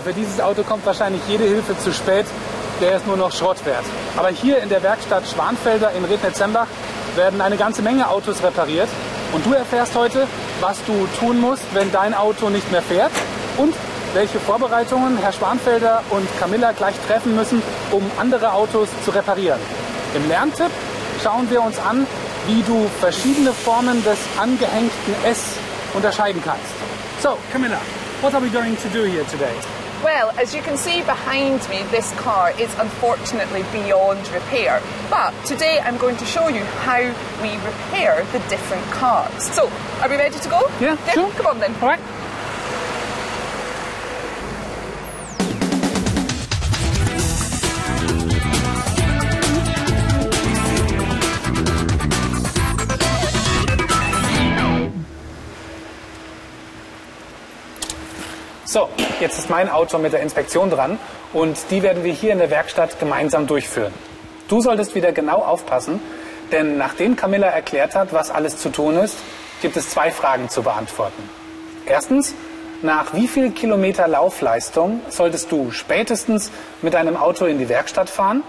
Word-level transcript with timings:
Tja, 0.00 0.12
für 0.12 0.12
dieses 0.18 0.40
Auto 0.40 0.62
kommt 0.62 0.86
wahrscheinlich 0.86 1.20
jede 1.28 1.44
Hilfe 1.44 1.76
zu 1.78 1.92
spät. 1.92 2.24
Der 2.80 2.96
ist 2.96 3.06
nur 3.06 3.16
noch 3.16 3.32
Schrott 3.32 3.64
wert. 3.66 3.84
Aber 4.16 4.28
hier 4.28 4.62
in 4.62 4.68
der 4.68 4.82
Werkstatt 4.82 5.26
Schwanfelder 5.26 5.92
in 5.92 6.04
Rednitz-Sembach 6.04 6.66
werden 7.16 7.40
eine 7.40 7.56
ganze 7.56 7.82
Menge 7.82 8.08
Autos 8.08 8.42
repariert. 8.42 8.88
Und 9.32 9.44
du 9.44 9.52
erfährst 9.52 9.94
heute, 9.94 10.26
was 10.60 10.78
du 10.86 11.06
tun 11.18 11.40
musst, 11.40 11.62
wenn 11.74 11.92
dein 11.92 12.14
Auto 12.14 12.48
nicht 12.48 12.70
mehr 12.72 12.82
fährt 12.82 13.10
und 13.58 13.74
welche 14.14 14.40
Vorbereitungen 14.40 15.18
Herr 15.18 15.32
Schwanfelder 15.32 16.02
und 16.10 16.26
Camilla 16.38 16.72
gleich 16.72 16.94
treffen 17.06 17.36
müssen, 17.36 17.62
um 17.90 18.10
andere 18.18 18.52
Autos 18.52 18.88
zu 19.04 19.10
reparieren. 19.10 19.60
Im 20.14 20.26
Lerntipp 20.28 20.70
schauen 21.22 21.50
wir 21.50 21.62
uns 21.62 21.78
an, 21.78 22.06
wie 22.46 22.62
du 22.62 22.88
verschiedene 23.00 23.52
Formen 23.52 24.02
des 24.04 24.18
angehängten 24.40 25.14
S 25.24 25.56
unterscheiden 25.94 26.42
kannst. 26.44 26.72
So, 27.22 27.36
Camilla, 27.52 27.80
what 28.22 28.34
are 28.34 28.40
we 28.40 28.48
going 28.48 28.76
to 28.76 28.88
do 28.88 29.04
here 29.04 29.24
today? 29.26 29.54
Well, 30.02 30.30
as 30.30 30.54
you 30.54 30.62
can 30.62 30.78
see 30.78 31.02
behind 31.02 31.68
me, 31.68 31.82
this 31.90 32.10
car 32.18 32.52
is 32.52 32.74
unfortunately 32.78 33.64
beyond 33.70 34.26
repair. 34.28 34.82
But 35.10 35.34
today 35.44 35.78
I'm 35.78 35.98
going 35.98 36.16
to 36.16 36.24
show 36.24 36.48
you 36.48 36.64
how 36.64 37.00
we 37.42 37.56
repair 37.66 38.24
the 38.32 38.38
different 38.48 38.84
cars. 38.92 39.44
So, 39.52 39.68
are 40.00 40.08
we 40.08 40.16
ready 40.16 40.38
to 40.38 40.48
go? 40.48 40.62
Yeah, 40.80 40.96
sure. 41.12 41.30
Come 41.32 41.46
on 41.48 41.58
then. 41.60 41.74
All 41.82 41.88
right. 41.88 42.00
So, 58.64 58.88
jetzt 59.20 59.38
ist 59.38 59.50
mein 59.50 59.70
Auto 59.70 59.98
mit 59.98 60.12
der 60.12 60.20
Inspektion 60.20 60.70
dran 60.70 60.98
und 61.32 61.58
die 61.70 61.82
werden 61.82 62.04
wir 62.04 62.12
hier 62.12 62.32
in 62.32 62.38
der 62.38 62.50
Werkstatt 62.50 62.98
gemeinsam 62.98 63.46
durchführen. 63.46 63.92
Du 64.48 64.60
solltest 64.60 64.94
wieder 64.94 65.12
genau 65.12 65.38
aufpassen, 65.38 66.00
denn 66.52 66.78
nachdem 66.78 67.16
Camilla 67.16 67.48
erklärt 67.48 67.94
hat, 67.94 68.12
was 68.12 68.30
alles 68.30 68.58
zu 68.58 68.70
tun 68.70 68.96
ist, 68.96 69.16
gibt 69.62 69.76
es 69.76 69.90
zwei 69.90 70.10
Fragen 70.10 70.48
zu 70.48 70.62
beantworten. 70.62 71.28
Erstens, 71.86 72.34
nach 72.82 73.14
wie 73.14 73.28
viel 73.28 73.50
Kilometer 73.50 74.08
Laufleistung 74.08 75.00
solltest 75.08 75.52
du 75.52 75.70
spätestens 75.70 76.50
mit 76.82 76.94
deinem 76.94 77.16
Auto 77.16 77.44
in 77.44 77.58
die 77.58 77.68
Werkstatt 77.68 78.08
fahren? 78.08 78.42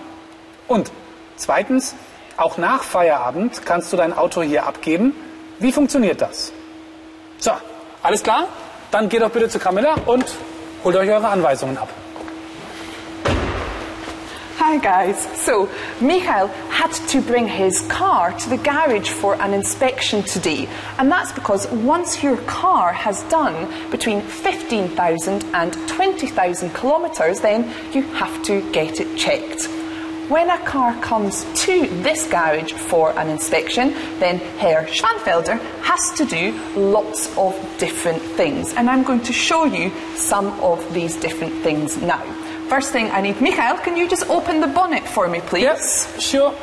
Und 0.68 0.92
zweitens, 1.36 1.96
auch 2.38 2.58
nach 2.58 2.84
Feierabend 2.84 3.66
kannst 3.66 3.92
du 3.92 3.98
dein 3.98 4.18
Auto 4.18 4.42
hier 4.42 4.66
abgeben. 4.66 5.14
Wie 5.60 5.72
funktioniert 5.72 6.22
das? 6.22 6.54
So, 7.40 7.52
alles 8.02 8.24
klar? 8.24 8.48
Dann 8.90 9.10
geht 9.10 9.22
doch 9.22 9.30
bitte 9.30 9.50
zu 9.50 9.60
Camilla 9.60 9.96
und 10.06 10.26
holt 10.84 10.96
euch 10.96 11.08
eure 11.10 11.30
Anweisungen 11.30 11.78
ab. 11.78 11.90
Hi 14.60 14.78
guys. 14.78 15.28
So, 15.44 15.68
Michael 16.00 16.48
had 16.70 16.94
to 17.10 17.22
bring 17.22 17.48
his 17.48 17.82
car 17.90 18.32
to 18.32 18.50
the 18.50 18.58
garage 18.58 19.10
for 19.10 19.36
an 19.42 19.54
inspection 19.54 20.24
today. 20.24 20.68
And 20.98 21.12
that's 21.12 21.32
because 21.32 21.68
once 21.72 22.24
your 22.24 22.38
car 22.46 22.94
has 22.94 23.24
done 23.24 23.68
between 23.90 24.22
15,000 24.22 25.44
and 25.54 25.74
20,000 25.88 26.74
kilometres, 26.74 27.42
then 27.42 27.74
you 27.92 28.04
have 28.14 28.44
to 28.44 28.62
get 28.72 29.00
it 29.02 29.18
checked. 29.18 29.68
When 30.28 30.50
a 30.50 30.58
car 30.60 30.94
comes 31.02 31.44
to 31.66 31.88
this 32.04 32.28
garage 32.28 32.72
for 32.72 33.12
an 33.20 33.30
inspection, 33.30 33.94
then 34.20 34.38
Herr 34.60 34.86
Schwanfelder 34.86 35.60
has 35.82 36.12
to 36.18 36.26
do 36.26 36.54
lots 36.76 37.36
of 37.38 37.54
different 37.80 38.22
things. 38.22 38.74
And 38.74 38.90
I'm 38.90 39.04
going 39.04 39.24
to 39.24 39.34
show 39.34 39.66
you 39.66 39.92
some 40.16 40.48
of 40.62 40.94
these 40.94 41.18
different 41.18 41.54
things 41.64 41.98
now. 41.98 42.22
First 42.70 42.94
thing 42.94 43.12
I 43.12 43.20
need, 43.20 43.42
Michael, 43.42 43.78
can 43.84 43.98
you 43.98 44.08
just 44.08 44.30
open 44.30 44.62
the 44.62 44.68
bonnet 44.68 45.06
for 45.06 45.28
me, 45.28 45.42
please? 45.42 45.64
Yes, 45.64 46.22
sure. 46.22 46.56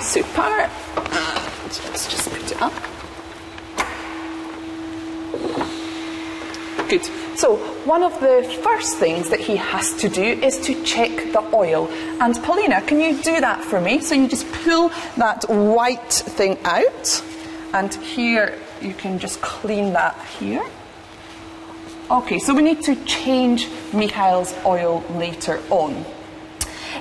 Super. 0.00 0.40
And 0.40 1.80
let's 1.90 2.08
just 2.08 2.30
put 2.30 2.50
it 2.50 2.62
up. 2.62 2.72
Good. 6.88 7.19
So, 7.40 7.56
one 7.86 8.02
of 8.02 8.20
the 8.20 8.42
first 8.62 8.98
things 8.98 9.30
that 9.30 9.40
he 9.40 9.56
has 9.56 9.94
to 9.94 10.10
do 10.10 10.22
is 10.22 10.58
to 10.66 10.84
check 10.84 11.32
the 11.32 11.42
oil. 11.54 11.88
And 12.20 12.34
Paulina, 12.42 12.82
can 12.82 13.00
you 13.00 13.16
do 13.22 13.40
that 13.40 13.64
for 13.64 13.80
me? 13.80 14.02
So, 14.02 14.14
you 14.14 14.28
just 14.28 14.46
pull 14.52 14.90
that 15.16 15.44
white 15.48 16.12
thing 16.12 16.58
out, 16.66 17.24
and 17.72 17.94
here 17.94 18.58
you 18.82 18.92
can 18.92 19.18
just 19.18 19.40
clean 19.40 19.94
that 19.94 20.22
here. 20.38 20.62
Okay, 22.10 22.38
so 22.38 22.52
we 22.52 22.60
need 22.60 22.82
to 22.82 22.94
change 23.06 23.70
Michael's 23.94 24.54
oil 24.66 25.02
later 25.14 25.62
on. 25.70 26.04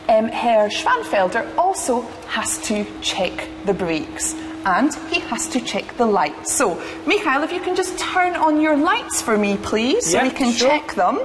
Um, 0.08 0.30
Herr 0.30 0.70
Schwanfelder 0.70 1.54
also 1.58 2.04
has 2.30 2.60
to 2.70 2.86
check 3.02 3.46
the 3.66 3.74
brakes 3.74 4.36
and 4.66 4.94
he 5.12 5.20
has 5.22 5.48
to 5.50 5.62
check 5.62 5.98
the 5.98 6.06
lights. 6.06 6.54
So, 6.54 6.82
Mikhail, 7.06 7.44
if 7.44 7.52
you 7.52 7.60
can 7.60 7.76
just 7.76 7.98
turn 7.98 8.36
on 8.36 8.62
your 8.62 8.76
lights 8.76 9.22
for 9.22 9.38
me, 9.38 9.58
please, 9.58 10.12
so 10.12 10.22
we 10.22 10.30
can 10.32 10.52
sure. 10.52 10.70
check 10.70 10.96
them, 10.96 11.20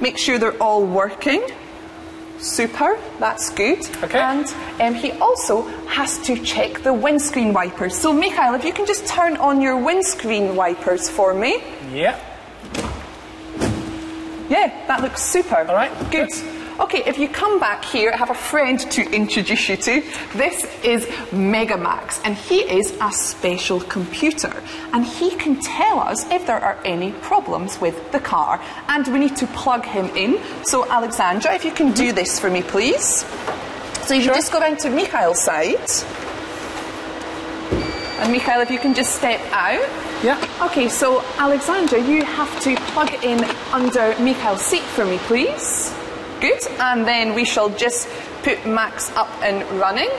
make 0.00 0.18
sure 0.18 0.38
they're 0.38 0.62
all 0.62 0.84
working. 0.84 1.42
Super, 2.38 2.98
that's 3.18 3.50
good. 3.50 3.80
Okay. 4.04 4.18
And 4.18 4.46
um, 4.80 4.94
he 4.94 5.10
also 5.12 5.62
has 5.88 6.18
to 6.18 6.40
check 6.44 6.82
the 6.82 6.92
windscreen 6.92 7.52
wipers. 7.52 7.96
So, 7.98 8.12
Mikhail, 8.12 8.54
if 8.54 8.64
you 8.64 8.72
can 8.72 8.86
just 8.86 9.06
turn 9.06 9.36
on 9.36 9.60
your 9.60 9.76
windscreen 9.76 10.54
wipers 10.54 11.10
for 11.10 11.34
me. 11.34 11.62
Yeah. 11.92 12.18
Yeah, 14.48 14.86
that 14.86 15.02
looks 15.02 15.22
super. 15.22 15.56
All 15.56 15.74
right, 15.74 15.92
good. 16.10 16.30
good. 16.30 16.57
Okay, 16.80 17.02
if 17.06 17.18
you 17.18 17.28
come 17.28 17.58
back 17.58 17.84
here, 17.84 18.12
I 18.14 18.16
have 18.16 18.30
a 18.30 18.34
friend 18.34 18.78
to 18.92 19.02
introduce 19.10 19.68
you 19.68 19.76
to. 19.78 20.00
This 20.34 20.64
is 20.84 21.06
Megamax, 21.32 22.20
and 22.24 22.36
he 22.36 22.60
is 22.60 22.96
a 23.00 23.10
special 23.10 23.80
computer. 23.80 24.62
And 24.92 25.04
he 25.04 25.30
can 25.30 25.60
tell 25.60 25.98
us 25.98 26.30
if 26.30 26.46
there 26.46 26.60
are 26.60 26.78
any 26.84 27.10
problems 27.10 27.80
with 27.80 28.12
the 28.12 28.20
car. 28.20 28.60
And 28.86 29.04
we 29.08 29.18
need 29.18 29.34
to 29.38 29.46
plug 29.48 29.84
him 29.86 30.06
in. 30.16 30.38
So, 30.62 30.88
Alexandra, 30.88 31.52
if 31.52 31.64
you 31.64 31.72
can 31.72 31.90
do 31.92 32.12
this 32.12 32.38
for 32.38 32.48
me, 32.48 32.62
please. 32.62 33.24
So, 34.06 34.14
you 34.14 34.22
Sure. 34.22 34.34
just 34.34 34.52
go 34.52 34.60
round 34.60 34.78
to 34.78 34.88
Mikhail's 34.88 35.40
side. 35.40 35.90
And 38.20 38.30
Mikhail, 38.30 38.60
if 38.60 38.70
you 38.70 38.78
can 38.78 38.94
just 38.94 39.16
step 39.16 39.40
out. 39.50 39.84
Yeah. 40.22 40.38
Okay, 40.62 40.88
so 40.88 41.24
Alexandra, 41.38 42.00
you 42.00 42.24
have 42.24 42.60
to 42.62 42.76
plug 42.92 43.12
in 43.24 43.42
under 43.72 44.14
Mikhail's 44.20 44.62
seat 44.62 44.82
for 44.82 45.04
me, 45.04 45.18
please. 45.26 45.92
Good, 46.40 46.60
and 46.78 47.06
then 47.06 47.34
we 47.34 47.44
shall 47.44 47.70
just 47.70 48.08
put 48.42 48.64
Max 48.64 49.10
up 49.16 49.28
and 49.42 49.62
running. 49.80 50.10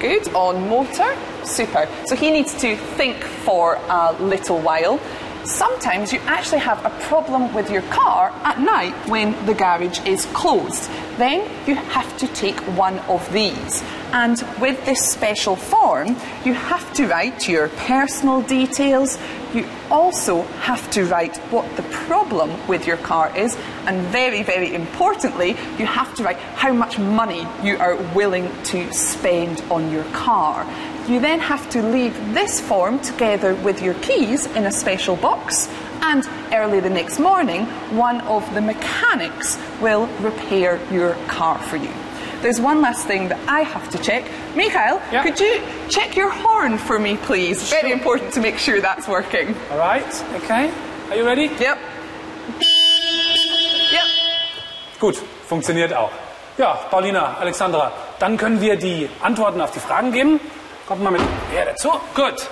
Good, 0.00 0.28
on 0.34 0.68
motor. 0.68 1.16
Super. 1.44 1.88
So 2.06 2.16
he 2.16 2.30
needs 2.30 2.52
to 2.60 2.76
think 2.76 3.22
for 3.22 3.76
a 3.88 4.16
little 4.20 4.58
while. 4.58 5.00
Sometimes 5.44 6.12
you 6.12 6.18
actually 6.26 6.58
have 6.58 6.84
a 6.84 6.90
problem 7.06 7.54
with 7.54 7.70
your 7.70 7.82
car 7.82 8.32
at 8.42 8.58
night 8.58 8.94
when 9.08 9.32
the 9.46 9.54
garage 9.54 10.04
is 10.04 10.26
closed. 10.26 10.90
Then 11.18 11.48
you 11.68 11.76
have 11.76 12.18
to 12.18 12.26
take 12.28 12.58
one 12.76 12.98
of 13.08 13.32
these. 13.32 13.82
And 14.12 14.42
with 14.60 14.84
this 14.86 15.08
special 15.08 15.54
form, 15.54 16.16
you 16.44 16.52
have 16.52 16.92
to 16.94 17.06
write 17.06 17.48
your 17.48 17.68
personal 17.68 18.42
details. 18.42 19.18
Also 19.90 20.42
have 20.42 20.90
to 20.90 21.04
write 21.04 21.36
what 21.50 21.76
the 21.76 21.82
problem 21.82 22.50
with 22.66 22.86
your 22.86 22.96
car 22.96 23.36
is. 23.36 23.56
And 23.86 24.02
very, 24.08 24.42
very 24.42 24.74
importantly, 24.74 25.50
you 25.78 25.86
have 25.86 26.14
to 26.16 26.24
write 26.24 26.38
how 26.38 26.72
much 26.72 26.98
money 26.98 27.46
you 27.62 27.78
are 27.78 27.96
willing 28.14 28.50
to 28.64 28.92
spend 28.92 29.62
on 29.70 29.90
your 29.92 30.04
car. 30.12 30.66
You 31.08 31.20
then 31.20 31.38
have 31.38 31.70
to 31.70 31.82
leave 31.82 32.14
this 32.34 32.60
form 32.60 32.98
together 32.98 33.54
with 33.54 33.80
your 33.80 33.94
keys 33.94 34.46
in 34.46 34.66
a 34.66 34.72
special 34.72 35.14
box, 35.14 35.68
and 36.02 36.26
early 36.52 36.80
the 36.80 36.90
next 36.90 37.18
morning, 37.18 37.66
one 37.96 38.20
of 38.22 38.42
the 38.54 38.60
mechanics 38.60 39.56
will 39.80 40.06
repair 40.20 40.80
your 40.92 41.14
car 41.26 41.58
for 41.58 41.76
you. 41.76 41.92
There's 42.46 42.60
one 42.60 42.80
last 42.80 43.08
thing 43.08 43.26
that 43.30 43.38
I 43.48 43.62
have 43.62 43.90
to 43.90 43.98
check. 43.98 44.22
Mikhail, 44.54 45.00
Yeah. 45.10 45.24
could 45.24 45.40
you 45.40 45.60
check 45.88 46.14
your 46.16 46.30
horn 46.30 46.78
for 46.78 46.96
me, 47.00 47.16
please? 47.16 47.60
Very 47.68 47.88
Sure. 47.88 47.92
important 47.98 48.32
to 48.34 48.40
make 48.40 48.56
sure 48.56 48.80
that's 48.80 49.08
working. 49.08 49.56
All 49.72 49.78
right. 49.78 50.06
Okay. 50.44 50.70
Are 51.10 51.16
you 51.16 51.26
ready? 51.26 51.50
Yep. 51.58 51.76
Yep. 53.90 54.04
Gut, 55.00 55.16
funktioniert 55.48 55.92
auch. 55.92 56.12
Ja, 56.56 56.74
Paulina, 56.88 57.36
Alexandra, 57.40 57.90
dann 58.20 58.36
können 58.36 58.60
wir 58.60 58.76
die 58.76 59.10
Antworten 59.22 59.60
auf 59.60 59.72
die 59.72 59.80
Fragen 59.80 60.12
geben. 60.12 60.38
Kommt 60.86 61.02
mal 61.02 61.10
mit 61.10 61.22
her 61.52 61.64
dazu. 61.64 61.90
Gut. 62.14 62.46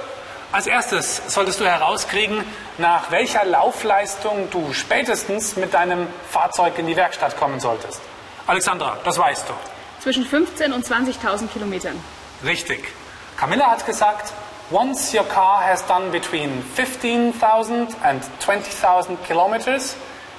Als 0.50 0.66
erstes 0.66 1.22
solltest 1.28 1.60
du 1.60 1.66
herauskriegen, 1.66 2.44
nach 2.78 3.12
welcher 3.12 3.44
Laufleistung 3.44 4.50
du 4.50 4.72
spätestens 4.72 5.54
mit 5.54 5.72
deinem 5.72 6.08
Fahrzeug 6.28 6.76
in 6.80 6.88
die 6.88 6.96
Werkstatt 6.96 7.36
kommen 7.38 7.60
solltest. 7.60 8.00
Alexandra, 8.48 8.96
das 9.04 9.16
weißt 9.18 9.48
du. 9.48 9.54
Zwischen 10.04 10.26
15 10.26 10.74
und 10.74 10.84
20.000 10.84 11.48
Kilometern. 11.48 11.98
Richtig. 12.44 12.92
Camilla 13.38 13.70
hat 13.70 13.86
gesagt 13.86 14.34
Once 14.70 15.14
your 15.14 15.24
car 15.24 15.66
has 15.66 15.82
done 15.86 16.10
between 16.10 16.62
15,000 16.74 17.96
and 18.02 18.22
20,000 18.38 19.16
kilometers, 19.26 19.96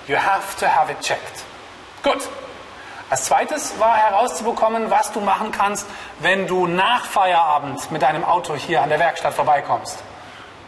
you 0.07 0.17
have 0.17 0.55
to 0.59 0.67
have 0.67 0.91
it 0.91 0.99
checked. 1.01 1.43
Gut. 2.03 2.29
Als 3.09 3.25
zweites 3.25 3.79
war 3.79 3.97
herauszubekommen, 3.97 4.91
was 4.91 5.11
du 5.11 5.19
machen 5.19 5.51
kannst, 5.51 5.87
wenn 6.19 6.45
du 6.45 6.67
nach 6.67 7.05
Feierabend 7.05 7.89
mit 7.89 8.03
deinem 8.03 8.23
Auto 8.23 8.53
hier 8.53 8.83
an 8.83 8.89
der 8.89 8.99
Werkstatt 8.99 9.33
vorbeikommst. 9.33 9.97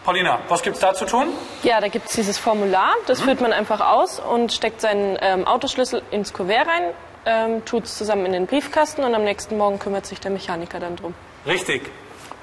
Paulina, 0.05 0.39
was 0.47 0.63
gibt's 0.63 0.79
da 0.79 0.95
zu 0.95 1.05
tun? 1.05 1.27
Ja, 1.61 1.81
da 1.81 1.87
gibt 1.87 2.09
es 2.09 2.15
dieses 2.15 2.39
Formular, 2.39 2.95
das 3.05 3.21
führt 3.21 3.41
man 3.41 3.53
einfach 3.53 3.79
aus 3.79 4.19
und 4.19 4.53
steckt 4.53 4.81
seinen 4.81 5.19
ähm, 5.21 5.45
Autoschlüssel 5.45 6.01
ins 6.09 6.33
Kuvert 6.33 6.65
rein, 6.65 6.93
ähm, 7.27 7.65
tut 7.65 7.83
es 7.83 7.97
zusammen 7.97 8.25
in 8.25 8.31
den 8.31 8.47
Briefkasten 8.47 9.03
und 9.03 9.13
am 9.13 9.23
nächsten 9.23 9.57
Morgen 9.57 9.77
kümmert 9.77 10.05
sich 10.05 10.19
der 10.19 10.31
Mechaniker 10.31 10.79
dann 10.79 10.95
drum. 10.95 11.13
Richtig. 11.45 11.91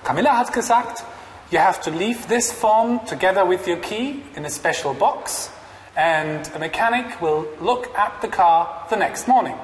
Camilla 0.04 0.36
hat 0.36 0.52
gesagt, 0.52 1.02
you 1.50 1.58
have 1.58 1.80
to 1.80 1.90
leave 1.90 2.28
this 2.28 2.52
form 2.52 3.00
together 3.06 3.48
with 3.48 3.66
your 3.66 3.78
key 3.78 4.22
in 4.36 4.44
a 4.44 4.50
special 4.50 4.92
box 4.92 5.50
and 5.96 6.50
a 6.54 6.58
mechanic 6.58 7.20
will 7.20 7.46
look 7.60 7.88
at 7.96 8.12
the 8.20 8.28
car 8.28 8.86
the 8.90 8.96
next 8.96 9.26
morning. 9.26 9.54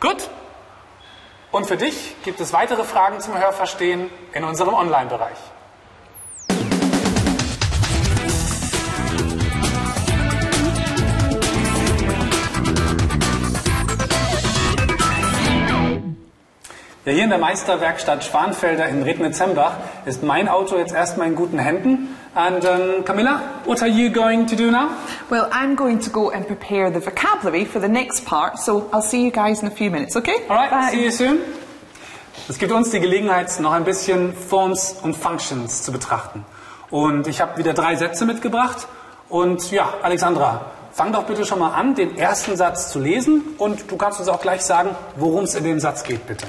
Gut. 0.00 0.28
Und 1.50 1.66
für 1.66 1.76
dich 1.76 2.16
gibt 2.24 2.40
es 2.40 2.54
weitere 2.54 2.84
Fragen 2.84 3.20
zum 3.20 3.38
Hörverstehen 3.38 4.10
in 4.32 4.42
unserem 4.42 4.72
Online-Bereich. 4.72 5.36
Ja, 17.04 17.10
hier 17.10 17.24
in 17.24 17.30
der 17.30 17.40
Meisterwerkstatt 17.40 18.22
Schwanfelder 18.22 18.88
in 18.88 19.02
Rednitz-Hembach 19.02 19.72
ist 20.06 20.22
mein 20.22 20.46
Auto 20.46 20.78
jetzt 20.78 20.94
erstmal 20.94 21.26
in 21.26 21.34
guten 21.34 21.58
Händen. 21.58 22.16
And 22.32 22.64
um, 22.64 23.04
Camilla, 23.04 23.40
what 23.64 23.82
are 23.82 23.90
you 23.90 24.08
going 24.08 24.46
to 24.46 24.54
do 24.54 24.70
now? 24.70 24.90
Well, 25.28 25.48
I'm 25.50 25.74
going 25.74 25.98
to 25.98 26.10
go 26.10 26.30
and 26.30 26.46
prepare 26.46 26.92
the 26.92 27.00
vocabulary 27.00 27.64
for 27.64 27.80
the 27.80 27.88
next 27.88 28.24
part, 28.24 28.56
so 28.56 28.88
I'll 28.92 29.02
see 29.02 29.24
you 29.24 29.32
guys 29.32 29.62
in 29.62 29.66
a 29.66 29.70
few 29.72 29.90
minutes, 29.90 30.14
okay? 30.14 30.44
Alright, 30.48 30.70
Bye. 30.70 30.90
see 30.92 31.04
you 31.04 31.10
soon. 31.10 31.40
Es 32.48 32.58
gibt 32.60 32.70
uns 32.70 32.90
die 32.90 33.00
Gelegenheit, 33.00 33.58
noch 33.58 33.72
ein 33.72 33.82
bisschen 33.82 34.32
Forms 34.32 34.94
und 35.02 35.16
Functions 35.16 35.82
zu 35.82 35.90
betrachten. 35.90 36.44
Und 36.88 37.26
ich 37.26 37.40
habe 37.40 37.58
wieder 37.58 37.74
drei 37.74 37.96
Sätze 37.96 38.26
mitgebracht. 38.26 38.86
Und 39.28 39.72
ja, 39.72 39.92
Alexandra, 40.02 40.66
fang 40.92 41.12
doch 41.12 41.24
bitte 41.24 41.44
schon 41.46 41.58
mal 41.58 41.72
an, 41.72 41.96
den 41.96 42.16
ersten 42.16 42.56
Satz 42.56 42.92
zu 42.92 43.00
lesen. 43.00 43.42
Und 43.58 43.90
du 43.90 43.96
kannst 43.96 44.20
uns 44.20 44.28
auch 44.28 44.40
gleich 44.40 44.62
sagen, 44.62 44.90
worum 45.16 45.42
es 45.42 45.56
in 45.56 45.64
dem 45.64 45.80
Satz 45.80 46.04
geht, 46.04 46.28
bitte. 46.28 46.46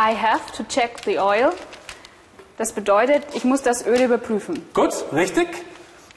I 0.00 0.14
have 0.14 0.50
to 0.56 0.62
check 0.64 1.04
the 1.04 1.18
oil. 1.18 1.52
Das 2.56 2.72
bedeutet, 2.72 3.22
ich 3.34 3.44
muss 3.44 3.60
das 3.60 3.86
Öl 3.86 4.00
überprüfen. 4.00 4.64
Gut, 4.72 4.94
richtig. 5.12 5.48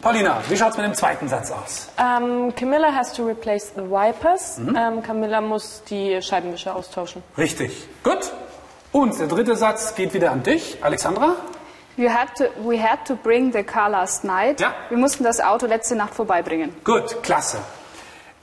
Paulina, 0.01 0.41
wie 0.47 0.56
schaut's 0.56 0.77
mit 0.77 0.85
dem 0.85 0.94
zweiten 0.94 1.27
Satz 1.27 1.51
aus? 1.51 1.89
Ähm, 1.97 2.53
Camilla 2.56 2.94
has 2.94 3.12
to 3.12 3.25
replace 3.25 3.74
the 3.75 3.81
wipers. 3.81 4.57
Ähm, 4.57 5.03
Camilla 5.03 5.41
muss 5.41 5.83
die 5.89 6.21
Scheibenwischer 6.21 6.75
austauschen. 6.75 7.24
Richtig. 7.38 7.88
Gut. 8.03 8.31
Und 8.94 9.19
der 9.19 9.27
dritte 9.27 9.57
Satz 9.57 9.95
geht 9.95 10.13
wieder 10.13 10.31
an 10.31 10.44
dich, 10.44 10.77
Alexandra. 10.81 11.36
You 11.97 12.09
had 12.09 12.36
to, 12.38 12.45
we 12.65 12.81
had 12.81 13.06
to 13.06 13.15
bring 13.15 13.51
the 13.51 13.63
car 13.63 13.89
last 13.89 14.24
night. 14.24 14.62
Ja. 14.62 14.74
Wir 14.88 14.97
mussten 14.97 15.25
das 15.25 15.41
Auto 15.41 15.65
letzte 15.65 15.95
Nacht 15.95 16.13
vorbeibringen. 16.15 16.74
Gut, 16.86 17.21
klasse. 17.21 17.57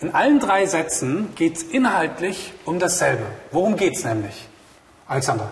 In 0.01 0.15
allen 0.15 0.39
drei 0.39 0.67
Sätzen 0.67 1.35
geht's 1.35 1.63
inhaltlich 1.63 2.53
um 2.67 2.79
dasselbe. 2.79 3.25
Worum 3.53 3.77
geht's 3.77 4.05
nämlich? 4.05 4.50
Alexandra. 5.11 5.49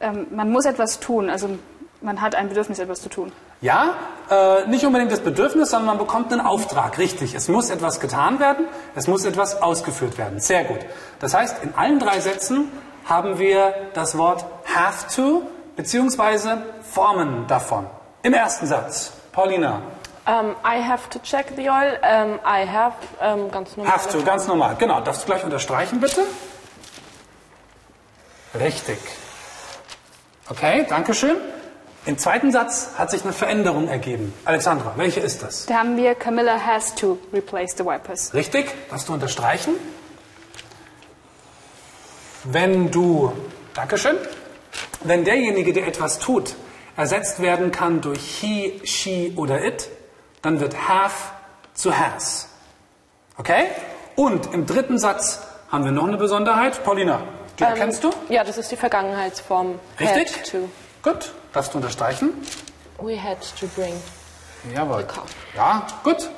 Ähm, 0.00 0.26
man 0.30 0.50
muss 0.50 0.66
etwas 0.66 1.00
tun, 1.00 1.30
also 1.30 1.58
man 2.02 2.20
hat 2.20 2.34
ein 2.34 2.48
Bedürfnis, 2.48 2.78
etwas 2.78 3.00
zu 3.02 3.08
tun. 3.08 3.32
Ja, 3.60 3.94
äh, 4.30 4.66
nicht 4.68 4.86
unbedingt 4.86 5.10
das 5.10 5.20
Bedürfnis, 5.20 5.70
sondern 5.70 5.86
man 5.86 5.98
bekommt 5.98 6.30
einen 6.30 6.42
Auftrag. 6.42 6.98
Richtig, 6.98 7.34
es 7.34 7.48
muss 7.48 7.70
etwas 7.70 7.98
getan 7.98 8.38
werden, 8.38 8.66
es 8.94 9.08
muss 9.08 9.24
etwas 9.24 9.60
ausgeführt 9.62 10.18
werden. 10.18 10.38
Sehr 10.38 10.62
gut. 10.64 10.78
Das 11.18 11.34
heißt, 11.34 11.64
in 11.64 11.74
allen 11.74 11.98
drei 11.98 12.20
Sätzen 12.20 12.70
haben 13.06 13.38
wir 13.38 13.74
das 13.94 14.16
Wort 14.16 14.44
have 14.66 15.12
to 15.16 15.42
beziehungsweise 15.74 16.62
Formen 16.82 17.46
davon. 17.48 17.86
Im 18.22 18.34
ersten 18.34 18.66
Satz, 18.66 19.12
Paulina, 19.32 19.80
Ähm, 20.28 20.54
I 20.62 20.82
have 20.86 21.08
to 21.08 21.18
check 21.20 21.46
the 21.56 21.70
oil. 21.70 21.98
Ähm, 22.02 22.38
I 22.44 22.66
have, 22.68 22.94
ähm, 23.22 23.50
ganz 23.50 23.74
normal. 23.78 23.94
have 23.94 24.10
to, 24.10 24.22
ganz 24.22 24.46
normal. 24.46 24.76
Genau, 24.78 25.00
darfst 25.00 25.22
du 25.22 25.26
gleich 25.26 25.42
unterstreichen, 25.42 26.00
bitte? 26.00 26.20
Richtig. 28.60 28.98
Okay, 30.48 30.86
danke 30.88 31.14
schön. 31.14 31.36
Im 32.06 32.16
zweiten 32.16 32.52
Satz 32.52 32.92
hat 32.96 33.10
sich 33.10 33.22
eine 33.22 33.32
Veränderung 33.32 33.88
ergeben. 33.88 34.32
Alexandra, 34.44 34.94
welche 34.96 35.20
ist 35.20 35.42
das? 35.42 35.66
Da 35.66 35.74
haben 35.74 35.96
wir 35.96 36.14
Camilla 36.14 36.58
has 36.58 36.94
to 36.94 37.18
replace 37.32 37.76
the 37.76 37.84
wipers. 37.84 38.32
Richtig? 38.32 38.66
Darfst 38.88 39.08
du 39.08 39.12
unterstreichen? 39.12 39.74
Wenn 42.44 42.90
du, 42.90 43.32
Dankeschön, 43.74 44.16
wenn 45.04 45.24
derjenige, 45.24 45.72
der 45.72 45.86
etwas 45.86 46.18
tut, 46.18 46.56
ersetzt 46.96 47.40
werden 47.40 47.72
kann 47.72 48.00
durch 48.00 48.20
he, 48.40 48.80
she 48.84 49.34
oder 49.36 49.62
it, 49.64 49.90
dann 50.40 50.60
wird 50.60 50.88
have 50.88 51.14
zu 51.74 51.96
has. 51.96 52.48
Okay? 53.36 53.66
Und 54.16 54.54
im 54.54 54.66
dritten 54.66 54.98
Satz 54.98 55.42
haben 55.70 55.84
wir 55.84 55.92
noch 55.92 56.08
eine 56.08 56.16
Besonderheit. 56.16 56.82
Paulina, 56.84 57.22
die 57.58 57.64
Ähm, 57.64 57.70
erkennst 57.70 58.04
du? 58.04 58.10
Ja, 58.28 58.44
das 58.44 58.58
ist 58.58 58.70
die 58.70 58.76
Vergangenheitsform. 58.76 59.78
Richtig? 59.98 60.36
Had 60.36 60.50
to. 60.50 60.68
Gut, 61.02 61.32
darfst 61.52 61.74
du 61.74 61.78
unterstreichen? 61.78 62.30
We 63.00 63.20
had 63.20 63.38
to 63.58 63.66
bring. 63.74 63.94
Jawohl. 64.74 65.06
Ja, 65.56 65.86
gut. 66.02 66.28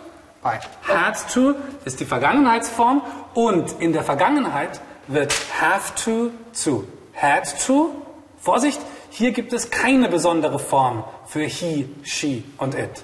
Bei 0.42 0.58
had 0.82 1.16
to 1.32 1.54
ist 1.84 2.00
die 2.00 2.06
Vergangenheitsform 2.06 3.02
und 3.34 3.72
in 3.80 3.92
der 3.92 4.04
Vergangenheit 4.04 4.80
wird 5.06 5.34
have 5.60 5.94
to 6.02 6.30
zu 6.52 6.86
had 7.14 7.66
to. 7.66 7.90
Vorsicht, 8.38 8.80
hier 9.10 9.32
gibt 9.32 9.52
es 9.52 9.70
keine 9.70 10.08
besondere 10.08 10.58
Form 10.58 11.04
für 11.26 11.44
he, 11.44 11.94
she 12.02 12.44
und 12.56 12.74
it. 12.74 13.02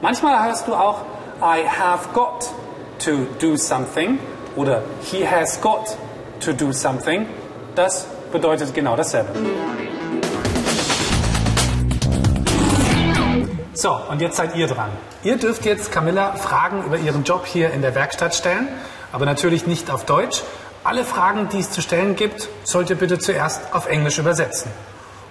Manchmal 0.00 0.46
hörst 0.46 0.66
du 0.66 0.74
auch 0.74 1.02
I 1.40 1.64
have 1.64 2.08
got 2.12 2.48
to 3.04 3.26
do 3.40 3.56
something 3.56 4.18
oder 4.56 4.82
he 5.02 5.24
has 5.24 5.60
got 5.60 5.96
to 6.40 6.52
do 6.52 6.72
something. 6.72 7.26
Das 7.74 8.06
bedeutet 8.32 8.74
genau 8.74 8.96
dasselbe. 8.96 9.30
So, 13.74 13.96
und 14.10 14.20
jetzt 14.20 14.36
seid 14.36 14.56
ihr 14.56 14.66
dran. 14.66 14.90
Ihr 15.22 15.36
dürft 15.36 15.64
jetzt 15.64 15.92
Camilla 15.92 16.32
Fragen 16.32 16.82
über 16.84 16.98
ihren 16.98 17.22
Job 17.22 17.46
hier 17.46 17.70
in 17.70 17.80
der 17.80 17.94
Werkstatt 17.94 18.34
stellen, 18.34 18.66
aber 19.12 19.24
natürlich 19.24 19.68
nicht 19.68 19.90
auf 19.90 20.04
Deutsch. 20.04 20.42
Alle 20.82 21.04
Fragen, 21.04 21.48
die 21.48 21.60
es 21.60 21.70
zu 21.70 21.80
stellen 21.80 22.16
gibt, 22.16 22.48
sollt 22.64 22.90
ihr 22.90 22.96
bitte 22.96 23.18
zuerst 23.18 23.72
auf 23.72 23.86
Englisch 23.86 24.18
übersetzen. 24.18 24.70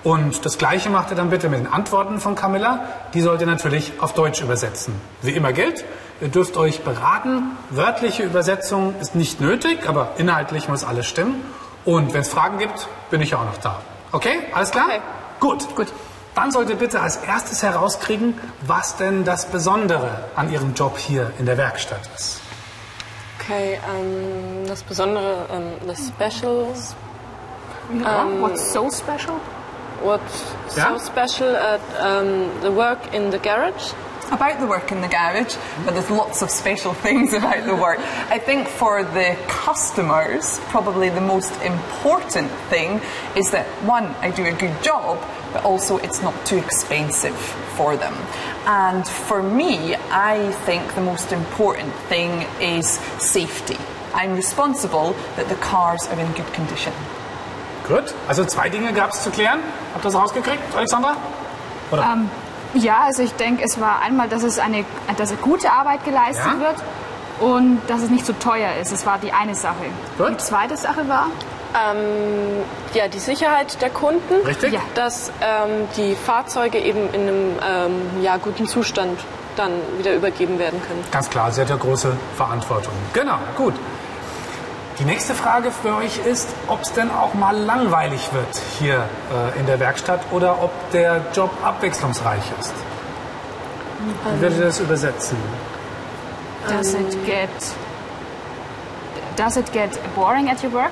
Und 0.03 0.45
das 0.45 0.57
Gleiche 0.57 0.89
macht 0.89 1.09
ihr 1.09 1.17
dann 1.17 1.29
bitte 1.29 1.49
mit 1.49 1.59
den 1.59 1.67
Antworten 1.67 2.21
von 2.21 2.35
Camilla. 2.35 2.85
Die 3.13 3.19
sollt 3.19 3.41
ihr 3.41 3.47
natürlich 3.47 3.91
auf 3.99 4.13
Deutsch 4.13 4.41
übersetzen. 4.41 4.93
Wie 5.21 5.31
immer 5.31 5.51
gilt, 5.51 5.83
ihr 6.21 6.29
dürft 6.29 6.57
euch 6.57 6.81
beraten. 6.83 7.57
Wörtliche 7.69 8.23
Übersetzung 8.23 8.95
ist 8.99 9.15
nicht 9.15 9.41
nötig, 9.41 9.87
aber 9.87 10.13
inhaltlich 10.17 10.67
muss 10.67 10.83
alles 10.83 11.07
stimmen. 11.07 11.43
Und 11.85 12.13
wenn 12.13 12.21
es 12.21 12.29
Fragen 12.29 12.57
gibt, 12.57 12.87
bin 13.09 13.21
ich 13.21 13.33
auch 13.35 13.45
noch 13.45 13.57
da. 13.57 13.79
Okay? 14.11 14.39
Alles 14.53 14.71
klar? 14.71 14.85
Okay. 14.87 14.99
Gut. 15.39 15.75
Gut. 15.75 15.87
Dann 16.35 16.51
sollt 16.51 16.69
ihr 16.69 16.75
bitte 16.75 16.99
als 17.01 17.17
erstes 17.17 17.63
herauskriegen, 17.63 18.39
was 18.61 18.95
denn 18.97 19.23
das 19.23 19.45
Besondere 19.47 20.25
an 20.35 20.51
Ihrem 20.51 20.73
Job 20.75 20.97
hier 20.97 21.31
in 21.39 21.45
der 21.47 21.57
Werkstatt 21.57 22.01
ist. 22.15 22.41
Okay, 23.39 23.79
ähm, 23.89 24.67
das 24.67 24.83
Besondere, 24.83 25.45
ähm, 25.51 25.73
the 25.87 25.95
special, 25.95 26.67
What's 28.41 28.73
so 28.73 28.89
special? 28.91 29.39
what's 30.03 30.43
Ja? 30.75 30.95
so 30.97 30.99
special 31.05 31.55
at 31.55 31.79
um, 31.99 32.49
the 32.61 32.69
work 32.75 32.99
in 33.13 33.31
the 33.31 33.39
garage? 33.39 33.93
About 34.31 34.59
the 34.59 34.67
work 34.67 34.91
in 34.91 35.01
the 35.01 35.07
garage, 35.07 35.55
but 35.85 35.93
there's 35.93 36.09
lots 36.09 36.41
of 36.41 36.49
special 36.49 36.93
things 37.05 37.33
about 37.33 37.65
the 37.65 37.75
work. 37.75 37.99
I 38.29 38.39
think 38.39 38.67
for 38.67 39.03
the 39.03 39.37
customers, 39.47 40.59
probably 40.69 41.09
the 41.09 41.21
most 41.21 41.53
important 41.61 42.51
thing 42.69 43.01
is 43.35 43.51
that 43.51 43.65
one, 43.83 44.05
I 44.21 44.31
do 44.31 44.45
a 44.45 44.53
good 44.53 44.81
job, 44.83 45.23
but 45.53 45.63
also 45.63 45.97
it's 45.97 46.21
not 46.21 46.33
too 46.45 46.57
expensive 46.57 47.35
for 47.75 47.95
them. 47.95 48.13
And 48.65 49.07
for 49.07 49.41
me, 49.41 49.95
I 50.11 50.51
think 50.65 50.95
the 50.95 51.01
most 51.01 51.31
important 51.31 51.93
thing 52.09 52.45
is 52.61 52.99
safety. 53.19 53.77
I'm 54.13 54.33
responsible 54.33 55.13
that 55.35 55.47
the 55.47 55.55
cars 55.55 56.07
are 56.07 56.19
in 56.19 56.31
good 56.33 56.51
condition. 56.53 56.93
Gut. 57.87 58.13
Also 58.27 58.43
zwei 58.45 58.69
Dinge 58.69 58.91
gab 58.93 59.11
es 59.11 59.23
zu 59.23 59.31
klären. 59.31 59.59
Habt 59.93 60.03
ihr 60.03 60.11
das 60.11 60.15
rausgekriegt, 60.15 60.75
Alexandra? 60.75 61.15
Oder? 61.91 62.03
Ähm, 62.03 62.29
Ja, 62.73 63.01
also 63.05 63.23
ich 63.23 63.33
denke, 63.33 63.63
es 63.63 63.79
war 63.79 64.01
einmal, 64.01 64.27
dass 64.29 64.43
es 64.43 64.59
eine 64.59 64.85
dass 65.17 65.33
gute 65.41 65.71
Arbeit 65.71 66.03
geleistet 66.05 66.45
Ja. 66.45 66.59
wird 66.59 66.75
und 67.39 67.81
dass 67.87 68.01
es 68.01 68.09
nicht 68.09 68.25
so 68.25 68.33
teuer 68.33 68.75
ist. 68.81 68.91
Das 68.91 69.05
war 69.05 69.17
die 69.19 69.31
eine 69.31 69.55
Sache. 69.55 69.85
Gut. 70.17 70.31
Die 70.31 70.37
zweite 70.37 70.77
Sache 70.77 71.07
war, 71.07 71.27
Ähm, 71.75 72.63
ja, 72.93 73.07
die 73.09 73.19
Sicherheit 73.19 73.81
der 73.81 73.89
Kunden. 73.89 74.33
Richtig? 74.45 74.73
Ja. 74.73 74.79
Dass 74.95 75.31
ähm, 75.41 75.87
die 75.97 76.15
Fahrzeuge 76.15 76.79
eben 76.79 77.13
in 77.13 77.21
einem 77.21 77.55
ähm, 77.61 78.23
ja, 78.23 78.37
guten 78.37 78.65
Zustand 78.67 79.19
dann 79.57 79.71
wieder 79.97 80.13
übergeben 80.15 80.59
werden 80.59 80.81
können. 80.87 81.03
Ganz 81.11 81.29
klar, 81.29 81.51
sie 81.51 81.61
hat 81.61 81.69
ja 81.69 81.75
große 81.75 82.15
Verantwortung. 82.37 82.93
Genau, 83.13 83.37
gut. 83.57 83.73
Die 84.99 85.05
nächste 85.05 85.35
Frage 85.35 85.69
für 85.69 85.95
euch 85.95 86.25
ist, 86.25 86.49
ob 86.67 86.81
es 86.81 86.91
denn 86.91 87.11
auch 87.11 87.35
mal 87.35 87.55
langweilig 87.55 88.33
wird 88.33 88.61
hier 88.79 89.07
äh, 89.31 89.59
in 89.59 89.67
der 89.67 89.79
Werkstatt 89.79 90.21
oder 90.31 90.63
ob 90.63 90.71
der 90.91 91.21
Job 91.35 91.51
abwechslungsreich 91.63 92.41
ist. 92.59 92.73
Wie 94.33 94.41
würdet 94.41 94.57
ihr 94.57 94.65
das 94.65 94.79
übersetzen? 94.79 95.37
Does 96.67 96.95
it 96.95 97.25
get 97.25 97.49
Does 99.35 99.55
it 99.55 99.71
get 99.71 99.99
boring 100.15 100.49
at 100.49 100.63
your 100.63 100.73
work? 100.73 100.91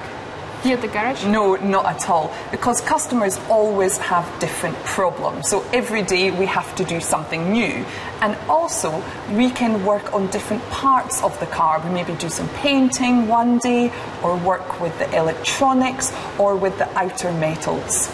Here 0.66 0.78
at 0.78 0.82
the 0.82 0.88
garage? 0.88 1.24
No, 1.26 1.54
not 1.58 1.86
at 1.86 2.10
all. 2.10 2.34
Because 2.50 2.82
customers 2.82 3.40
always 3.50 4.00
have 4.00 4.26
different 4.40 4.76
problems. 4.84 5.48
So 5.48 5.64
every 5.72 6.02
day 6.02 6.32
we 6.32 6.48
have 6.48 6.74
to 6.78 6.84
do 6.84 7.00
something 7.00 7.52
new. 7.52 7.86
And 8.20 8.36
also, 8.50 9.04
we 9.30 9.52
can 9.52 9.86
work 9.86 10.12
on 10.12 10.26
different 10.32 10.64
parts 10.72 11.22
of 11.22 11.40
the 11.40 11.46
car. 11.46 11.80
We 11.86 11.92
maybe 11.92 12.16
do 12.16 12.30
some 12.30 12.50
painting 12.66 13.28
one 13.28 13.60
day, 13.60 13.92
or 14.24 14.38
work 14.38 14.82
with 14.82 14.98
the 14.98 15.08
electronics, 15.16 16.12
or 16.40 16.56
with 16.56 16.76
the 16.80 16.90
outer 16.98 17.32
metals. 17.32 18.10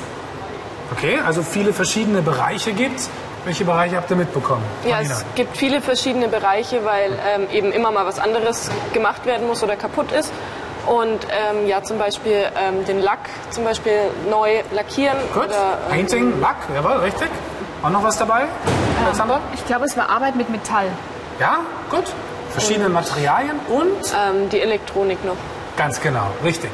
Okay, 0.91 1.20
also 1.20 1.43
viele 1.43 1.72
verschiedene 1.72 2.22
Bereiche 2.22 2.74
gibt 2.74 3.10
Welche 3.43 3.65
Bereiche 3.65 3.96
habt 3.96 4.12
ihr 4.12 4.17
mitbekommen? 4.17 4.63
Ja, 4.84 4.98
Marina? 4.98 5.13
es 5.15 5.25
gibt 5.34 5.58
viele 5.58 5.81
verschiedene 5.81 6.27
Bereiche, 6.27 6.86
weil 6.86 7.17
ähm, 7.25 7.48
eben 7.51 7.72
immer 7.72 7.89
mal 7.89 8.05
was 8.05 8.20
anderes 8.20 8.70
gemacht 8.93 9.25
werden 9.25 9.48
muss 9.48 9.63
oder 9.63 9.75
kaputt 9.75 10.12
ist. 10.12 10.31
Und 10.88 11.19
ähm, 11.29 11.67
ja, 11.67 11.83
zum 11.83 11.97
Beispiel 11.97 12.45
ähm, 12.57 12.85
den 12.85 13.01
Lack 13.01 13.19
zum 13.51 13.63
Beispiel 13.63 14.09
neu 14.29 14.61
lackieren. 14.71 15.17
Gut. 15.33 15.45
Oder, 15.45 15.77
ähm, 15.85 15.89
Painting, 15.89 16.41
Lack, 16.41 16.57
jawohl, 16.73 17.03
richtig. 17.03 17.29
Auch 17.83 17.89
noch 17.89 18.03
was 18.03 18.17
dabei? 18.17 18.45
Alexandra? 19.05 19.39
Ich 19.53 19.65
glaube, 19.65 19.85
es 19.85 19.95
war 19.97 20.09
Arbeit 20.09 20.35
mit 20.35 20.50
Metall. 20.50 20.88
Ja, 21.39 21.59
gut. 21.89 22.03
Verschiedene 22.51 22.89
Materialien 22.89 23.59
und 23.69 24.13
ähm, 24.13 24.50
die 24.50 24.59
Elektronik 24.59 25.23
noch. 25.23 25.38
Ganz 25.77 26.01
genau, 26.01 26.27
richtig. 26.43 26.69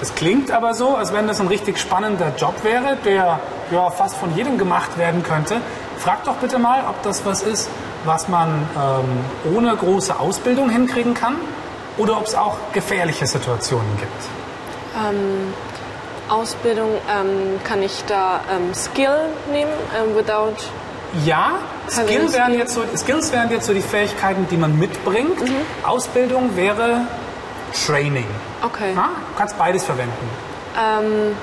Es 0.00 0.14
klingt 0.14 0.50
aber 0.50 0.74
so, 0.74 0.96
als 0.96 1.12
wenn 1.12 1.28
das 1.28 1.40
ein 1.40 1.46
richtig 1.46 1.78
spannender 1.78 2.32
Job 2.36 2.54
wäre, 2.62 2.96
der 3.04 3.38
ja, 3.70 3.90
fast 3.90 4.16
von 4.16 4.34
jedem 4.36 4.58
gemacht 4.58 4.98
werden 4.98 5.22
könnte. 5.22 5.60
Fragt 5.98 6.26
doch 6.26 6.34
bitte 6.34 6.58
mal, 6.58 6.84
ob 6.88 7.00
das 7.04 7.24
was 7.24 7.42
ist, 7.42 7.70
was 8.04 8.28
man 8.28 8.68
ähm, 8.76 9.56
ohne 9.56 9.74
große 9.74 10.18
Ausbildung 10.18 10.70
hinkriegen 10.70 11.14
kann 11.14 11.36
oder 11.98 12.16
ob 12.16 12.26
es 12.26 12.34
auch 12.34 12.56
gefährliche 12.72 13.26
Situationen 13.26 13.96
gibt. 13.98 14.22
Ähm, 14.96 15.52
Ausbildung 16.28 16.90
ähm, 17.10 17.60
kann 17.64 17.82
ich 17.82 18.04
da 18.06 18.40
ähm, 18.50 18.74
Skill 18.74 19.18
nehmen, 19.50 19.72
ähm, 19.96 20.16
without 20.16 20.54
Ja, 21.24 21.58
Skill 21.88 22.32
wären 22.32 22.54
jetzt 22.54 22.74
so, 22.74 22.82
Skills 22.96 23.32
wären 23.32 23.50
jetzt 23.50 23.66
so 23.66 23.74
die 23.74 23.82
Fähigkeiten, 23.82 24.46
die 24.50 24.56
man 24.56 24.78
mitbringt. 24.78 25.38
Ausbildung 25.84 26.56
wäre 26.56 27.02
Training. 27.86 28.26
Okay. 28.62 28.92
Na, 28.94 29.08
du 29.08 29.38
kannst 29.38 29.58
beides 29.58 29.84
verwenden. 29.84 30.30
Um, 30.74 31.36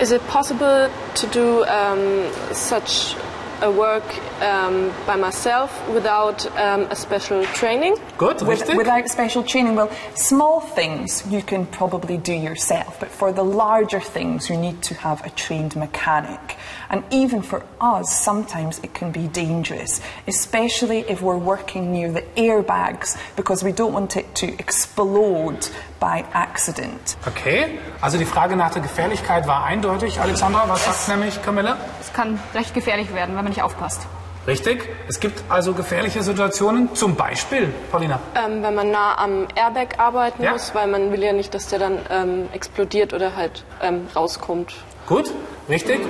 is 0.00 0.10
it 0.10 0.26
possible 0.28 0.88
to 1.14 1.26
do 1.28 1.62
um, 1.62 2.24
such 2.52 3.16
a 3.62 3.70
work 3.70 4.04
um, 4.42 4.92
by 5.06 5.16
myself 5.16 5.70
without 5.88 6.44
um, 6.58 6.82
a 6.90 6.96
special 6.96 7.44
training? 7.54 7.96
Good, 8.18 8.42
With- 8.42 8.68
without 8.74 9.08
special 9.08 9.42
training, 9.42 9.76
well, 9.76 9.90
small 10.14 10.60
things 10.60 11.24
you 11.30 11.42
can 11.42 11.66
probably 11.66 12.18
do 12.18 12.32
yourself, 12.34 12.98
but 12.98 13.08
for 13.08 13.32
the 13.32 13.44
larger 13.44 14.00
things, 14.00 14.50
you 14.50 14.56
need 14.56 14.82
to 14.82 14.94
have 14.94 15.24
a 15.24 15.30
trained 15.30 15.76
mechanic. 15.76 16.56
And 16.90 17.04
even 17.10 17.40
for 17.42 17.64
us, 17.80 18.20
sometimes 18.20 18.80
it 18.80 18.94
can 18.94 19.12
be 19.12 19.28
dangerous, 19.28 20.00
especially 20.26 21.00
if 21.08 21.22
we're 21.22 21.38
working 21.38 21.92
near 21.92 22.10
the 22.12 22.22
airbags, 22.36 23.16
because 23.36 23.62
we 23.62 23.72
don't 23.72 23.92
want 23.92 24.16
it 24.16 24.34
to 24.36 24.48
explode 24.58 25.68
by 26.02 26.24
accident. 26.32 27.16
Okay, 27.28 27.78
also 28.00 28.18
die 28.18 28.24
Frage 28.24 28.56
nach 28.56 28.72
der 28.72 28.82
Gefährlichkeit 28.82 29.46
war 29.46 29.64
eindeutig. 29.64 30.20
Alexandra, 30.20 30.64
was 30.68 30.84
sagt 30.84 31.08
nämlich 31.08 31.40
Camilla? 31.44 31.76
Es 32.00 32.12
kann 32.12 32.40
recht 32.54 32.74
gefährlich 32.74 33.14
werden, 33.14 33.36
wenn 33.36 33.44
man 33.44 33.52
nicht 33.52 33.62
aufpasst. 33.62 34.00
Richtig. 34.44 34.88
Es 35.08 35.20
gibt 35.20 35.44
also 35.48 35.72
gefährliche 35.72 36.24
Situationen, 36.24 36.92
zum 36.96 37.14
Beispiel, 37.14 37.72
Paulina. 37.92 38.18
Ähm, 38.34 38.64
wenn 38.64 38.74
man 38.74 38.90
nah 38.90 39.16
am 39.16 39.46
Airbag 39.54 39.98
arbeiten 40.00 40.42
Ja. 40.42 40.50
muss, 40.50 40.74
weil 40.74 40.88
man 40.88 41.12
will 41.12 41.22
ja 41.22 41.32
nicht, 41.32 41.54
dass 41.54 41.68
der 41.68 41.78
dann 41.78 41.98
ähm, 42.10 42.48
explodiert 42.52 43.12
oder 43.12 43.36
halt 43.36 43.64
ähm, 43.80 44.08
rauskommt. 44.16 44.74
Gut, 45.06 45.30
richtig. 45.68 46.00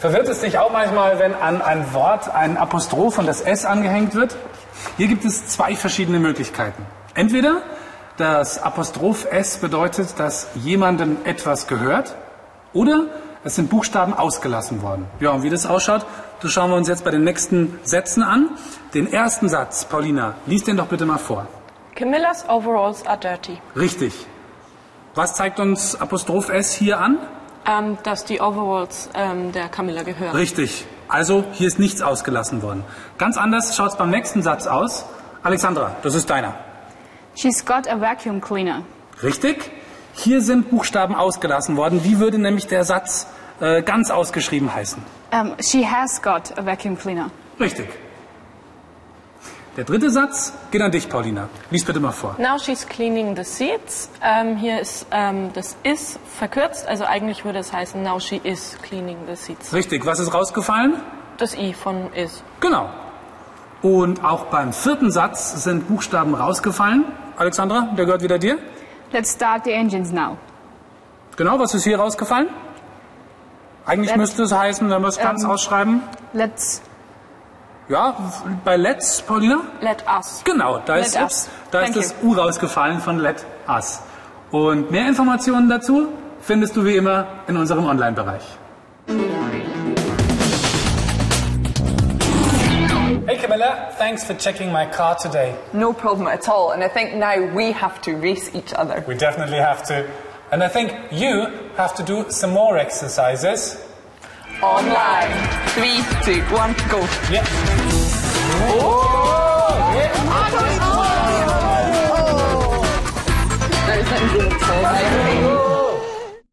Verwirrt 0.00 0.28
es 0.28 0.40
dich 0.40 0.58
auch 0.58 0.72
manchmal, 0.72 1.20
wenn 1.20 1.34
an 1.34 1.62
ein 1.62 1.92
Wort 1.94 2.34
ein 2.34 2.56
Apostroph 2.56 3.18
und 3.18 3.26
das 3.26 3.42
S 3.42 3.64
angehängt 3.64 4.14
wird? 4.16 4.34
Hier 5.00 5.08
gibt 5.08 5.24
es 5.24 5.46
zwei 5.46 5.76
verschiedene 5.76 6.18
Möglichkeiten. 6.18 6.84
Entweder 7.14 7.62
das 8.18 8.62
Apostroph 8.62 9.24
S 9.30 9.56
bedeutet, 9.56 10.18
dass 10.18 10.48
jemandem 10.56 11.16
etwas 11.24 11.66
gehört, 11.66 12.14
oder 12.74 13.06
es 13.42 13.54
sind 13.54 13.70
Buchstaben 13.70 14.12
ausgelassen 14.12 14.82
worden. 14.82 15.06
Ja, 15.18 15.30
und 15.30 15.42
wie 15.42 15.48
das 15.48 15.64
ausschaut, 15.64 16.04
das 16.42 16.52
schauen 16.52 16.68
wir 16.70 16.76
uns 16.76 16.86
jetzt 16.86 17.02
bei 17.02 17.10
den 17.10 17.24
nächsten 17.24 17.78
Sätzen 17.82 18.22
an. 18.22 18.50
Den 18.92 19.10
ersten 19.10 19.48
Satz, 19.48 19.86
Paulina, 19.86 20.34
lies 20.44 20.64
den 20.64 20.76
doch 20.76 20.88
bitte 20.88 21.06
mal 21.06 21.16
vor. 21.16 21.46
Camillas 21.94 22.46
overalls 22.46 23.06
are 23.06 23.16
dirty. 23.18 23.56
Richtig. 23.74 24.12
Was 25.14 25.32
zeigt 25.32 25.60
uns 25.60 25.98
Apostroph 25.98 26.50
S 26.50 26.74
hier 26.74 27.00
an? 27.00 27.16
Ähm, 27.64 27.96
dass 28.02 28.26
die 28.26 28.42
Overalls 28.42 29.08
ähm, 29.14 29.50
der 29.52 29.70
Camilla 29.70 30.02
gehören. 30.02 30.36
Richtig. 30.36 30.84
Also 31.10 31.44
hier 31.52 31.66
ist 31.66 31.80
nichts 31.80 32.02
ausgelassen 32.02 32.62
worden. 32.62 32.84
Ganz 33.18 33.36
anders 33.36 33.76
schaut 33.76 33.90
es 33.90 33.96
beim 33.96 34.10
nächsten 34.10 34.42
Satz 34.42 34.68
aus. 34.68 35.04
Alexandra, 35.42 35.96
das 36.02 36.14
ist 36.14 36.30
deiner. 36.30 36.54
She's 37.34 37.64
got 37.64 37.88
a 37.88 38.00
vacuum 38.00 38.40
cleaner. 38.40 38.84
Richtig. 39.22 39.70
Hier 40.14 40.40
sind 40.40 40.70
Buchstaben 40.70 41.14
ausgelassen 41.16 41.76
worden. 41.76 42.04
Wie 42.04 42.20
würde 42.20 42.38
nämlich 42.38 42.68
der 42.68 42.84
Satz 42.84 43.26
äh, 43.60 43.82
ganz 43.82 44.10
ausgeschrieben 44.10 44.72
heißen? 44.72 45.02
Um, 45.32 45.54
she 45.60 45.84
has 45.84 46.22
got 46.22 46.56
a 46.56 46.64
vacuum 46.64 46.96
cleaner. 46.96 47.30
Richtig. 47.58 47.88
Der 49.76 49.84
dritte 49.84 50.10
Satz 50.10 50.52
geht 50.72 50.82
an 50.82 50.90
dich, 50.90 51.08
Paulina. 51.08 51.48
Lies 51.70 51.84
bitte 51.84 52.00
mal 52.00 52.10
vor. 52.12 52.34
Now 52.38 52.58
she's 52.58 52.86
cleaning 52.86 53.36
the 53.36 53.44
seats. 53.44 54.10
Ähm, 54.22 54.56
hier 54.56 54.80
ist 54.80 55.06
ähm, 55.12 55.50
das 55.54 55.76
is 55.84 56.18
verkürzt, 56.38 56.86
also 56.88 57.04
eigentlich 57.04 57.44
würde 57.44 57.60
es 57.60 57.72
heißen 57.72 58.02
Now 58.02 58.18
she 58.18 58.40
is 58.42 58.76
cleaning 58.82 59.16
the 59.28 59.36
seats. 59.36 59.72
Richtig. 59.72 60.04
Was 60.06 60.18
ist 60.18 60.34
rausgefallen? 60.34 60.94
Das 61.38 61.54
i 61.56 61.72
von 61.72 62.12
is. 62.14 62.42
Genau. 62.60 62.90
Und 63.82 64.24
auch 64.24 64.46
beim 64.46 64.72
vierten 64.72 65.10
Satz 65.10 65.62
sind 65.62 65.88
Buchstaben 65.88 66.34
rausgefallen. 66.34 67.04
Alexandra, 67.36 67.88
der 67.96 68.04
gehört 68.04 68.22
wieder 68.22 68.38
dir. 68.38 68.58
Let's 69.12 69.32
start 69.32 69.64
the 69.64 69.72
engines 69.72 70.12
now. 70.12 70.36
Genau, 71.36 71.58
was 71.58 71.72
ist 71.74 71.84
hier 71.84 71.98
rausgefallen? 71.98 72.48
Eigentlich 73.86 74.10
Let's- 74.10 74.18
müsste 74.18 74.42
es 74.42 74.52
heißen, 74.52 74.90
wenn 74.90 75.00
wir 75.00 75.08
es 75.08 75.18
ganz 75.18 75.44
Ähm. 75.44 75.50
ausschreiben. 75.50 76.02
Let's. 76.32 76.82
Ja, 77.90 78.14
bei 78.64 78.76
Let's, 78.76 79.20
Paulina? 79.20 79.62
Let 79.80 80.04
us. 80.06 80.42
Genau, 80.44 80.78
da 80.78 80.94
Let 80.94 81.06
ist, 81.06 81.16
us. 81.16 81.22
ups, 81.22 81.50
da 81.72 81.80
ist 81.80 81.96
das 81.96 82.14
U 82.22 82.34
rausgefallen 82.34 83.00
von 83.00 83.18
Let 83.18 83.44
Us. 83.68 84.00
Und 84.52 84.92
mehr 84.92 85.08
Informationen 85.08 85.68
dazu 85.68 86.12
findest 86.40 86.76
du 86.76 86.84
wie 86.84 86.94
immer 86.94 87.26
in 87.48 87.56
unserem 87.56 87.84
Online-Bereich. 87.86 88.44
Hey 93.26 93.38
Camilla, 93.38 93.88
thanks 93.98 94.22
for 94.22 94.36
checking 94.36 94.72
my 94.72 94.86
car 94.86 95.16
today. 95.18 95.56
No 95.72 95.92
problem 95.92 96.28
at 96.28 96.48
all, 96.48 96.70
and 96.72 96.84
I 96.84 96.88
think 96.88 97.16
now 97.16 97.52
we 97.56 97.72
have 97.72 98.00
to 98.02 98.12
race 98.12 98.54
each 98.54 98.72
other. 98.72 99.02
We 99.08 99.16
definitely 99.16 99.58
have 99.58 99.82
to. 99.88 100.04
And 100.52 100.62
I 100.62 100.68
think 100.68 100.92
you 101.10 101.48
have 101.76 101.94
to 101.96 102.04
do 102.04 102.30
some 102.30 102.52
more 102.52 102.78
exercises. 102.78 103.78
Online. 104.62 105.32
Three, 105.70 106.02
two, 106.22 106.42
one, 106.54 106.74
go. 106.90 107.00
Yeah. 107.30 107.44
Oh. 108.72 109.19